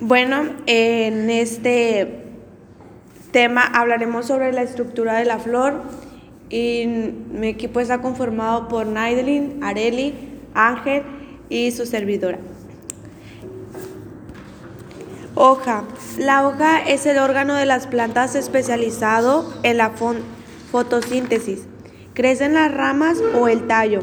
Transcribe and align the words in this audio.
Bueno, 0.00 0.44
en 0.66 1.30
este 1.30 2.24
tema 3.30 3.62
hablaremos 3.62 4.26
sobre 4.26 4.52
la 4.52 4.62
estructura 4.62 5.14
de 5.14 5.24
la 5.24 5.38
flor 5.38 5.80
y 6.50 6.86
mi 7.30 7.48
equipo 7.48 7.80
está 7.80 8.02
conformado 8.02 8.68
por 8.68 8.86
Naidelin, 8.86 9.62
Areli, 9.62 10.14
Ángel 10.54 11.02
y 11.48 11.70
su 11.70 11.86
servidora. 11.86 12.38
Hoja. 15.34 15.84
La 16.18 16.46
hoja 16.46 16.78
es 16.80 17.06
el 17.06 17.18
órgano 17.18 17.54
de 17.54 17.64
las 17.64 17.86
plantas 17.86 18.34
especializado 18.34 19.50
en 19.62 19.78
la 19.78 19.92
fotosíntesis. 20.72 21.62
Crece 22.12 22.44
en 22.44 22.54
las 22.54 22.72
ramas 22.72 23.18
o 23.34 23.48
el 23.48 23.66
tallo. 23.66 24.00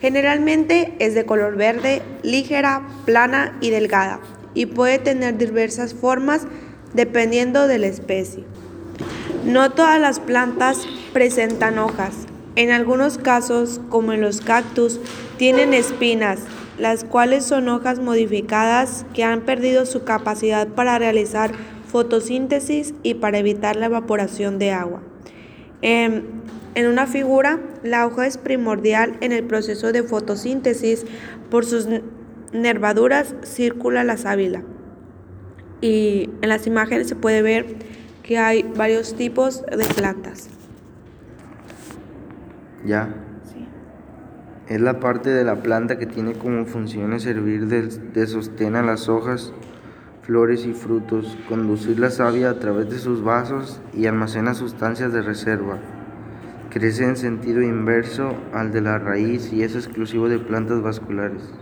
Generalmente 0.00 0.94
es 0.98 1.14
de 1.14 1.24
color 1.24 1.56
verde, 1.56 2.02
ligera, 2.22 2.82
plana 3.06 3.56
y 3.60 3.70
delgada 3.70 4.20
y 4.54 4.66
puede 4.66 4.98
tener 4.98 5.38
diversas 5.38 5.94
formas 5.94 6.46
dependiendo 6.94 7.66
de 7.66 7.78
la 7.78 7.86
especie. 7.86 8.44
No 9.44 9.72
todas 9.72 10.00
las 10.00 10.20
plantas 10.20 10.86
presentan 11.12 11.78
hojas. 11.78 12.26
En 12.54 12.70
algunos 12.70 13.18
casos, 13.18 13.80
como 13.88 14.12
en 14.12 14.20
los 14.20 14.40
cactus, 14.40 15.00
tienen 15.38 15.72
espinas, 15.72 16.40
las 16.78 17.04
cuales 17.04 17.44
son 17.44 17.68
hojas 17.68 17.98
modificadas 17.98 19.06
que 19.14 19.24
han 19.24 19.40
perdido 19.40 19.86
su 19.86 20.04
capacidad 20.04 20.68
para 20.68 20.98
realizar 20.98 21.52
fotosíntesis 21.86 22.94
y 23.02 23.14
para 23.14 23.38
evitar 23.38 23.76
la 23.76 23.86
evaporación 23.86 24.58
de 24.58 24.70
agua. 24.70 25.02
Em, 25.82 26.22
en 26.74 26.86
una 26.86 27.06
figura, 27.06 27.60
la 27.82 28.06
hoja 28.06 28.26
es 28.26 28.38
primordial 28.38 29.16
en 29.20 29.32
el 29.32 29.44
proceso 29.44 29.92
de 29.92 30.02
fotosíntesis 30.02 31.04
por 31.50 31.66
sus 31.66 31.86
nervaduras 32.52 33.34
circula 33.42 34.04
la 34.04 34.16
sábila. 34.16 34.62
Y 35.80 36.30
en 36.42 36.48
las 36.48 36.66
imágenes 36.66 37.08
se 37.08 37.16
puede 37.16 37.42
ver 37.42 37.66
que 38.22 38.38
hay 38.38 38.62
varios 38.62 39.14
tipos 39.16 39.64
de 39.66 39.84
plantas. 39.96 40.48
Ya. 42.84 43.14
Sí. 43.52 43.66
Es 44.68 44.80
la 44.80 45.00
parte 45.00 45.30
de 45.30 45.44
la 45.44 45.56
planta 45.62 45.98
que 45.98 46.06
tiene 46.06 46.34
como 46.34 46.64
función 46.66 47.18
servir 47.18 47.66
de, 47.66 47.82
de 47.82 48.26
sostén 48.26 48.76
a 48.76 48.82
las 48.82 49.08
hojas, 49.08 49.52
flores 50.22 50.66
y 50.66 50.72
frutos, 50.72 51.36
conducir 51.48 51.98
la 51.98 52.10
savia 52.10 52.50
a 52.50 52.58
través 52.58 52.88
de 52.90 52.98
sus 52.98 53.24
vasos 53.24 53.80
y 53.92 54.06
almacena 54.06 54.54
sustancias 54.54 55.12
de 55.12 55.22
reserva. 55.22 55.78
Crece 56.70 57.04
en 57.04 57.16
sentido 57.16 57.60
inverso 57.60 58.34
al 58.54 58.72
de 58.72 58.80
la 58.80 58.98
raíz 58.98 59.52
y 59.52 59.62
es 59.62 59.74
exclusivo 59.74 60.28
de 60.28 60.38
plantas 60.38 60.80
vasculares. 60.80 61.52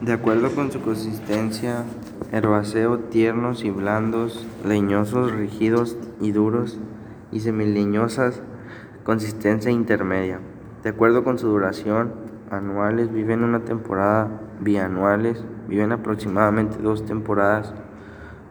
De 0.00 0.12
acuerdo 0.12 0.54
con 0.54 0.72
su 0.72 0.80
consistencia, 0.80 1.84
herbáceo 2.32 2.98
tiernos 3.00 3.64
y 3.64 3.70
blandos, 3.70 4.46
leñosos, 4.64 5.30
rígidos 5.30 5.98
y 6.20 6.32
duros, 6.32 6.78
y 7.30 7.40
semileñosas, 7.40 8.42
consistencia 9.04 9.70
intermedia. 9.70 10.40
De 10.82 10.88
acuerdo 10.88 11.22
con 11.22 11.38
su 11.38 11.48
duración, 11.48 12.14
anuales 12.50 13.12
viven 13.12 13.44
una 13.44 13.60
temporada, 13.60 14.40
bianuales 14.60 15.44
viven 15.68 15.92
aproximadamente 15.92 16.78
dos 16.78 17.04
temporadas, 17.04 17.74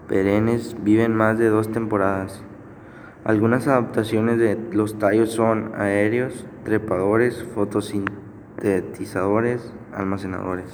perennes 0.08 0.76
viven 0.84 1.16
más 1.16 1.40
de 1.40 1.50
dos 1.50 1.72
temporadas. 1.72 2.44
Algunas 3.24 3.68
adaptaciones 3.68 4.38
de 4.38 4.58
los 4.72 5.00
tallos 5.00 5.32
son 5.32 5.74
aéreos, 5.76 6.46
trepadores, 6.64 7.44
fotosintetizadores, 8.62 9.62
almacenadores. 9.92 10.66